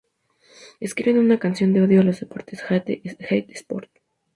[0.79, 3.05] Escriben una canción de odio a los deportes, "Hate
[3.53, 3.91] sport".